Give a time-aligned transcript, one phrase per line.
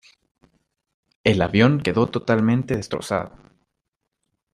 [1.23, 3.37] El avión quedó totalmente destrozado.